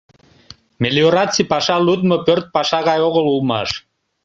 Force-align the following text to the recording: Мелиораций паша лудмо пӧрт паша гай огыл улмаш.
Мелиораций 0.81 1.49
паша 1.51 1.77
лудмо 1.85 2.17
пӧрт 2.25 2.45
паша 2.55 2.79
гай 2.87 2.99
огыл 3.07 3.25
улмаш. 3.33 3.69